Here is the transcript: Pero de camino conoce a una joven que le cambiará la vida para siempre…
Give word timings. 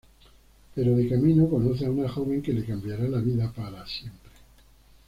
Pero 0.73 0.95
de 0.95 1.07
camino 1.07 1.47
conoce 1.47 1.85
a 1.85 1.91
una 1.91 2.09
joven 2.09 2.41
que 2.41 2.53
le 2.53 2.65
cambiará 2.65 3.03
la 3.07 3.19
vida 3.19 3.51
para 3.55 3.85
siempre… 3.85 4.31